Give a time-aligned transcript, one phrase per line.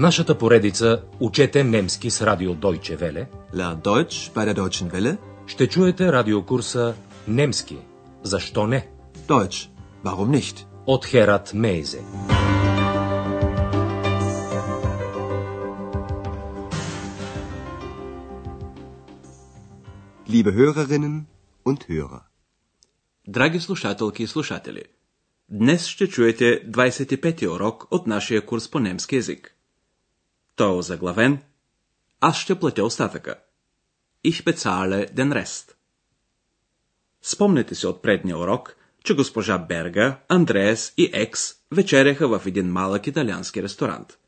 [0.00, 5.16] нашата поредица Учете немски с радио Deutsche Welle Lern Deutsch bei der Deutschen Welle.
[5.46, 6.94] ще чуете радиокурса
[7.28, 7.78] Немски.
[8.22, 8.88] Защо не?
[9.28, 9.68] Deutsch.
[10.04, 10.66] Warum nicht?
[10.86, 12.02] От Херат Мейзе.
[20.28, 21.26] Liebe Hörerinnen
[21.64, 22.22] und Hörer,
[23.26, 24.84] Драги слушателки и слушатели,
[25.48, 29.56] днес ще чуете 25-ти урок от нашия курс по немски язик.
[30.60, 31.42] Той е озаглавен
[32.20, 33.34] Аз ще платя остатъка.
[34.24, 35.72] Ich bezahle den Rest.
[37.22, 43.06] Спомнете си от предния урок, че госпожа Берга, Андреас и Екс вечеряха в един малък
[43.06, 44.18] италиански ресторант.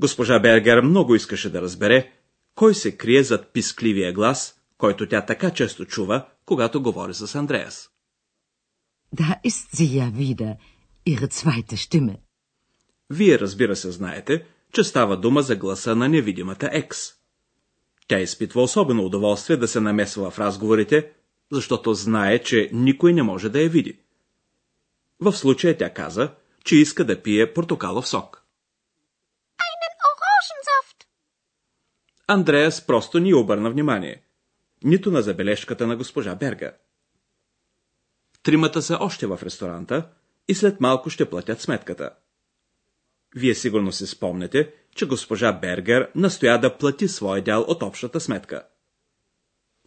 [0.00, 2.12] Госпожа Бергер много искаше да разбере
[2.54, 7.90] кой се крие зад пискливия глас, който тя така често чува, когато говори с Андреас.
[9.16, 10.56] Da ist sie ja wieder,
[11.06, 12.16] ihre zweite Stimme.
[13.10, 17.12] Вие разбира се знаете, че става дума за гласа на невидимата Екс.
[18.08, 21.12] Тя изпитва особено удоволствие да се намесва в разговорите,
[21.52, 23.98] защото знае, че никой не може да я види.
[25.20, 26.34] В случая тя каза,
[26.64, 28.42] че иска да пие портокалов сок.
[32.26, 34.22] Андреас просто ни обърна внимание.
[34.84, 36.72] Нито на забележката на госпожа Берга.
[38.42, 40.08] Тримата са още в ресторанта
[40.48, 42.10] и след малко ще платят сметката.
[43.36, 48.62] Вие сигурно си спомнете, че госпожа Бергер настоя да плати своя дял от общата сметка.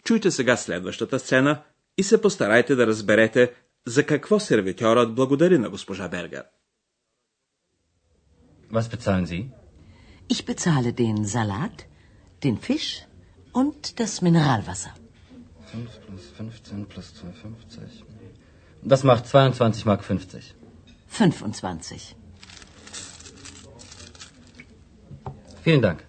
[0.04, 1.64] Чуйте сега следващата сцена
[1.98, 3.54] и се постарайте да разберете
[3.88, 6.44] за какво сервитьорът благодари на госпожа Бергер.
[8.72, 9.44] Was bezahlen Sie?
[10.34, 11.78] Ich bezahle den Salat,
[12.44, 12.92] den Fisch
[13.54, 14.94] und das Mineralwasser.
[15.72, 18.04] 5 plus 15 plus 2,50.
[18.84, 20.56] Das macht 22 Mark 50.
[21.08, 22.16] 25.
[25.66, 26.00] Vielen Dank.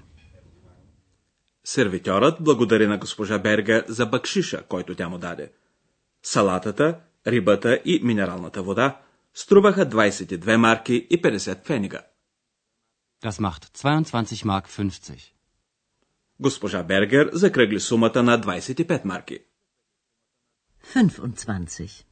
[1.64, 5.52] Сервитьорът благодари на госпожа Берга за бакшиша, който тя му даде.
[6.22, 9.00] Салатата, рибата и минералната вода
[9.34, 12.02] струваха 22 марки и 50 пфенига.
[13.24, 15.32] Das macht 22 Mark 50.
[16.40, 19.38] Госпожа Бергер закръгли сумата на 25 марки.
[20.94, 22.04] 25.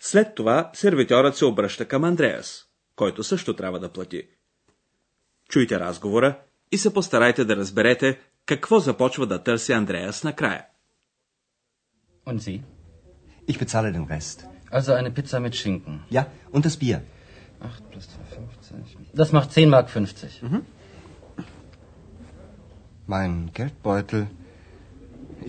[0.00, 2.64] След това сервитьорът се обръща към Андреас,
[2.96, 4.33] който също трябва да плати.
[5.49, 6.39] Чуйте разговора
[6.71, 10.65] и се постарайте да разберете какво започва да търси Андреас накрая.
[12.25, 12.61] Und Sie?
[13.51, 14.37] ich bezahle den Rest.
[14.71, 15.93] Also eine Pizza mit Schinken.
[16.17, 17.01] Ja, und das Bier.
[17.61, 19.17] 8 plus 2,50.
[19.21, 20.41] Das macht 10 Mark 50.
[23.07, 24.27] Mein Geldbeutel.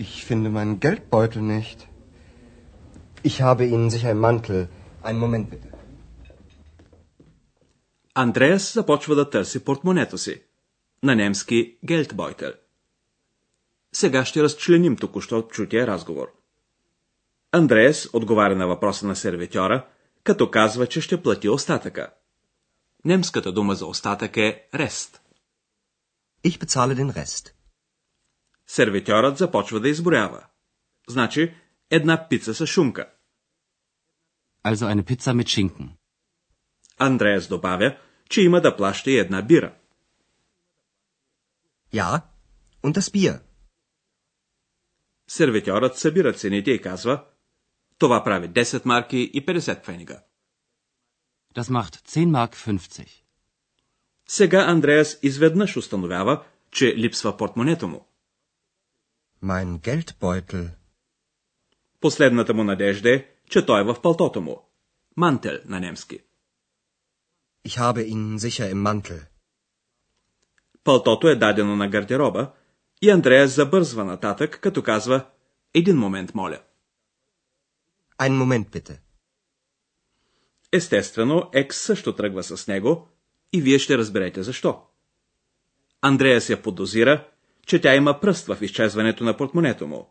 [0.05, 1.87] Ich finde meinen Geldbeutel nicht.
[3.23, 4.67] Ich habe ihn sicher im Mantel.
[5.03, 5.67] Einen Moment bitte.
[8.18, 10.42] Андреас започва да търси портмонето си.
[11.02, 12.58] На немски Гелтбойтер.
[13.92, 16.32] Сега ще разчленим току-що чутия разговор.
[17.52, 19.86] Андреас отговаря на въпроса на сервитьора,
[20.24, 22.10] като казва, че ще плати остатъка.
[23.04, 25.20] Немската дума за остатък е рест.
[26.44, 27.52] Ich bezahle den Rest.
[28.66, 30.46] Сервитьорът започва да изброява.
[31.08, 31.54] Значи,
[31.90, 33.10] една пица с шумка.
[34.64, 35.88] Also eine Pizza mit Schinken.
[36.98, 37.98] Андреас добавя,
[38.28, 39.74] че има да плаща и една бира.
[41.92, 42.22] Ja,
[42.82, 43.40] und das Bier.
[45.28, 47.24] Сервитьорът събира цените и казва,
[47.98, 50.22] това прави 10 марки и 50 пфенига.
[51.54, 53.08] Das macht 10 Mark 50.
[54.28, 58.06] Сега Андреас изведнъж установява, че липсва портмонето му.
[59.44, 60.70] Mein Geldbeutel.
[62.00, 64.68] Последната му надежда е, че той е в палтото му.
[65.16, 66.20] Мантел на немски.
[67.68, 69.20] Ich habe ihn sicher im Mantel.
[70.84, 72.52] Палтото е дадено на гардероба
[73.02, 75.26] и Андреас забързва нататък, като казва
[75.74, 76.60] Един момент, моля.
[78.18, 78.98] Einen Moment bitte.
[80.72, 83.08] Естествено, Екс също тръгва с него
[83.52, 84.82] и вие ще разберете защо.
[86.02, 87.28] Андреас я подозира,
[87.66, 90.08] че тя има пръст в изчезването на портмонето му.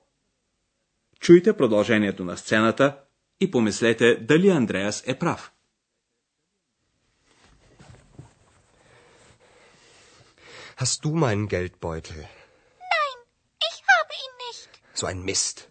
[1.19, 2.99] Чуйте продължението на сцената
[3.39, 5.54] и помислете дали Андреас е прав.
[10.76, 12.16] Hast du meinen Geldbeutel?
[12.16, 13.16] Nein,
[13.70, 14.70] ich habe ihn nicht.
[14.94, 15.68] So ein Mist.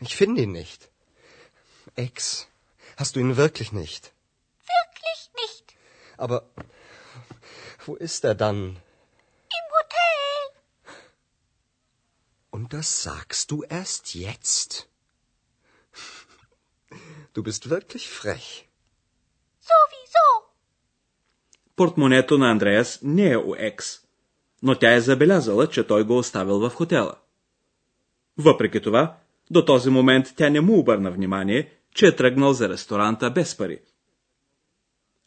[0.00, 0.90] Ich finde ihn nicht.
[1.96, 2.48] Ex,
[2.96, 4.12] hast du ihn wirklich nicht?
[4.76, 5.74] Wirklich nicht.
[6.16, 6.48] Aber
[7.84, 8.58] wo ist er dann?
[9.58, 10.40] Im Hotel.
[12.50, 14.88] Und das sagst du erst jetzt?
[17.34, 18.68] Du bist wirklich frech.
[19.60, 20.52] Sowieso.
[21.76, 24.00] портмонето на Андреас не е у Екс,
[24.63, 27.15] Но тя е забелязала, че той го оставил в хотела.
[28.37, 29.17] Въпреки това,
[29.51, 33.79] до този момент тя не му обърна внимание, че е тръгнал за ресторанта без пари.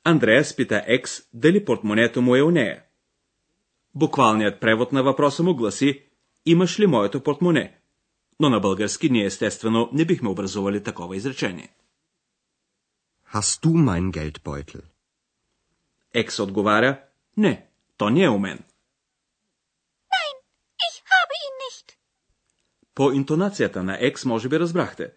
[0.05, 2.82] Андреас пита Екс дали портмонето му е у нея.
[3.94, 6.03] Буквалният превод на въпроса му гласи
[6.47, 7.76] «Имаш ли моето портмоне?»
[8.41, 11.69] Но на български ние естествено не бихме образували такова изречение.
[13.35, 14.83] Hast du mein Geldbeutel?
[16.15, 17.00] Екс отговаря
[17.37, 17.67] «Не,
[17.97, 18.59] то не е у мен».
[20.15, 20.37] Nein,
[20.88, 21.87] ich habe ihn nicht.
[23.00, 25.12] По интонацията на Екс може би разбрахте.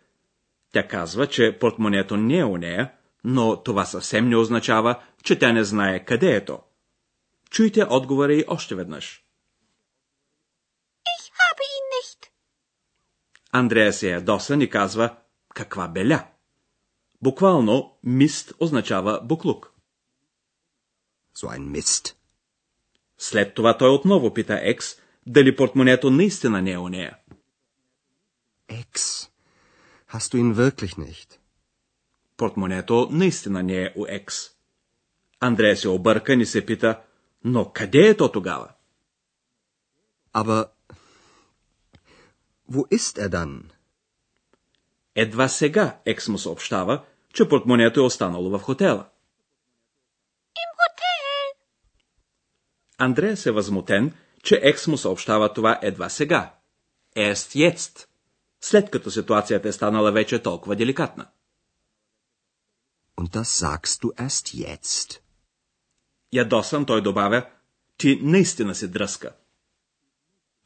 [0.72, 2.92] Тя казва, че портмонето не е у нея,
[3.24, 6.60] но това съвсем не означава, че тя не знае къде е то.
[7.50, 9.24] Чуйте отговора и още веднъж.
[11.06, 12.30] Ich habe ihn nicht.
[13.52, 15.16] Андрея се ядосан и казва
[15.56, 16.28] «Каква беля?»
[17.22, 19.72] Буквално мист означава буклук.
[21.38, 22.16] So ein Mist.
[23.18, 27.18] След това той отново пита Екс дали портмонето наистина не е у нея.
[28.82, 28.94] Ex.
[30.14, 31.40] Hast du ihn wirklich nicht?
[32.38, 34.50] Портмонето наистина не е у Екс.
[35.40, 37.02] Андрея се объркан и се пита,
[37.44, 38.70] но къде е то тогава?
[40.34, 40.70] Aber
[42.72, 43.64] wo ist er dann?
[45.16, 49.06] Едва сега Екс му съобщава, че портмонето е останало в хотела.
[50.56, 51.56] Im Hotel.
[52.98, 56.54] Андреас е възмутен, че Екс му съобщава това едва сега.
[57.16, 58.08] Ест jetzt,
[58.64, 61.28] след като ситуацията е станала вече толкова деликатна.
[63.18, 65.20] Und das sagst du erst jetzt?
[66.34, 67.50] Ядосан той добавя,
[67.98, 69.36] ти наистина си дръска.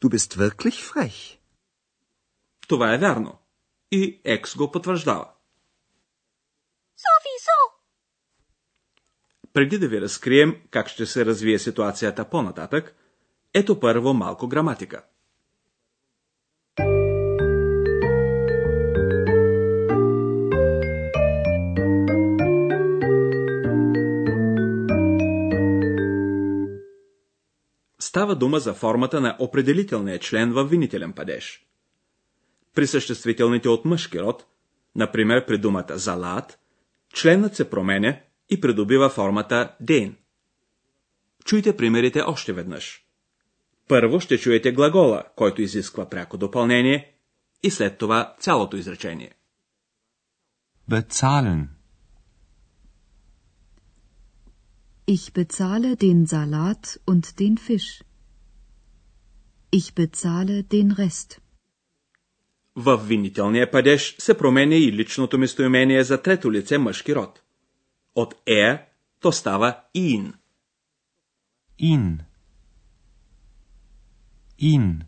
[0.02, 1.40] Du bist wirklich frech.
[2.68, 3.40] Това е вярно.
[3.92, 5.32] И Екс го потвърждава.
[7.04, 7.60] Sowieso.
[9.54, 12.96] Преди да ви разкрием как ще се развие ситуацията по-нататък,
[13.54, 15.04] ето първо малко граматика.
[28.18, 31.66] Става дума за формата на определителния член във винителен падеж.
[32.74, 34.46] При съществителните от мъжки род,
[34.96, 36.60] например при думата залат,
[37.14, 38.20] членът се променя
[38.50, 40.16] и придобива формата ден.
[41.46, 43.06] Чуйте примерите още веднъж.
[43.88, 47.14] Първо ще чуете глагола, който изисква пряко допълнение,
[47.64, 49.32] и след това цялото изречение.
[50.90, 51.68] Bezahlen.
[55.08, 58.07] Ich bezahle den Salat und den Fisch.
[59.72, 61.42] Ich bezahle den Rest.
[62.76, 67.42] В винителния падеж се променя и личното местоимение за трето лице мъжки род.
[68.16, 70.34] От е то става ин.
[71.82, 72.20] Ihn.
[74.62, 75.02] Ihn.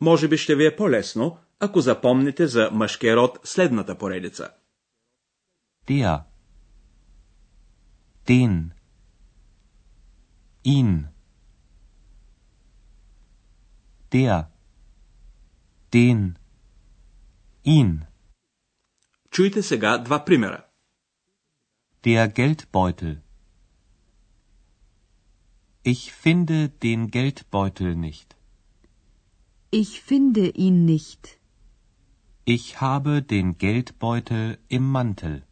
[0.00, 4.50] Може би ще ви е по-лесно, ако запомните за мъжкия род следната поредица.
[5.88, 6.22] Der.
[8.26, 8.70] Den.
[10.66, 11.17] Ihn.
[14.11, 14.51] Der.
[15.93, 16.37] Den.
[17.63, 18.05] Ihn.
[19.31, 20.69] Чуйте сега два примера.
[22.03, 23.21] Der Geldbeutel.
[25.83, 28.35] Ich finde den Geldbeutel nicht.
[29.71, 31.39] Ich finde ihn nicht.
[32.45, 35.43] Ich habe den Geldbeutel im Mantel.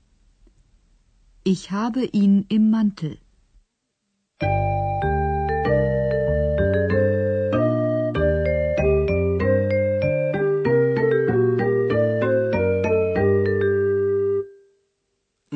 [1.43, 3.17] Ich habe ihn im Mantel.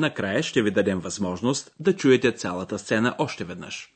[0.01, 3.93] Накрая ще ви дадем възможност да чуете цялата сцена още веднъж.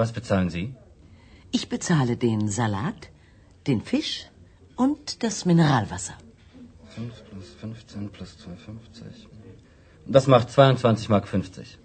[0.00, 0.74] Was bezahlen Sie?
[1.52, 3.10] Ich bezahle den Salat,
[3.66, 4.26] den Fisch
[4.76, 6.14] und das Mineralwasser.
[6.96, 9.26] 5 plus 15 plus 2,50.
[10.06, 11.78] Das macht 22 Mark 50.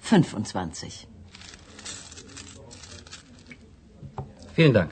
[0.00, 1.06] 25.
[4.56, 4.90] Vielen Dank.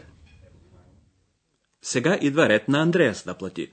[1.83, 3.73] Сега идва ред на Андреас да плати.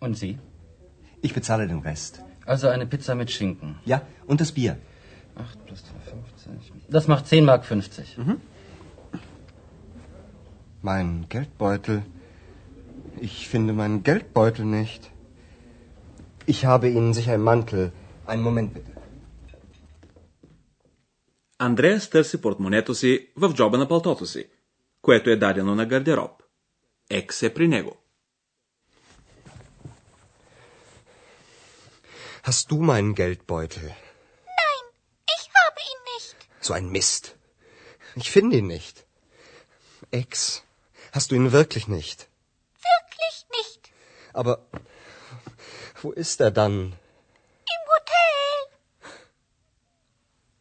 [0.00, 0.38] Und Sie?
[1.22, 2.20] Ich bezahle den Rest.
[2.46, 3.70] Also eine Pizza mit Schinken.
[3.84, 4.76] Ja, und das Bier.
[5.36, 6.90] 8 plus 2,50.
[6.96, 8.16] Das macht 10 Mark 50.
[10.82, 12.02] Mein Geldbeutel.
[13.20, 15.10] Ich finde meinen Geldbeutel nicht.
[16.46, 17.92] Ich habe Ihnen sicher einen Mantel.
[18.26, 18.92] Einen Moment bitte.
[21.60, 24.44] Андреас търси портмонето си в джоба на палтото си,
[25.02, 26.42] което е дадено на гардероб.
[27.10, 27.96] Екс е при него.
[32.48, 33.92] Hast du meinen Geldbeutel?
[36.62, 37.36] So ein Mist.
[38.16, 38.96] Ich finde ihn nicht.
[40.10, 40.62] Ex,
[41.12, 42.28] hast du ihn wirklich nicht?
[42.90, 43.82] Wirklich nicht.
[44.32, 44.54] Aber
[46.02, 46.74] wo ist er dann?
[47.74, 48.56] Im Hotel.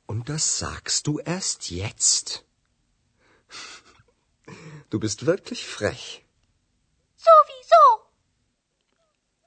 [0.08, 2.44] Und das sagst du erst jetzt?
[4.90, 6.26] Du bist wirklich frech.
[7.18, 7.84] Sowieso.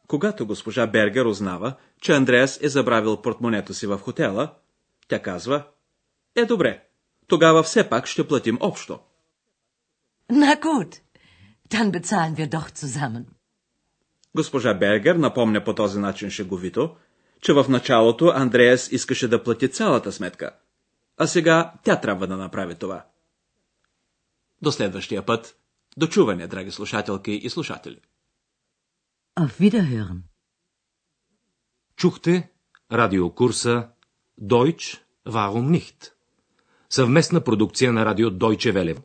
[0.07, 4.55] Когато госпожа Бергер узнава, че Андреас е забравил портмонето си в хотела,
[5.09, 5.69] тя казва,
[6.36, 6.84] е добре,
[7.28, 9.00] тогава все пак ще платим общо.
[10.32, 11.02] Na gut,
[11.70, 13.26] dann bezahlen wir doch zusammen.
[14.36, 16.96] Госпожа Бергер напомня по този начин шеговито,
[17.42, 20.56] че в началото Андреас искаше да плати цялата сметка,
[21.18, 23.06] а сега тя трябва да направи това.
[24.62, 25.58] До следващия път.
[25.98, 28.00] До чуване, драги слушателки и слушатели.
[29.40, 30.20] Auf Wiederhören.
[31.96, 32.50] Чухте
[32.92, 33.90] радиокурса
[34.42, 36.15] Deutsch, warum nicht?
[36.96, 38.98] Съвместна продукция на радио Deutsche Welle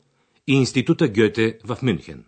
[0.46, 2.24] и Института Гьоте в Мюнхен.